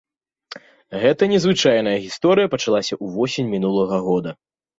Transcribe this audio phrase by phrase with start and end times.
[1.03, 4.31] Гэта незвычайная гісторыя пачалася ўвосень мінулага года.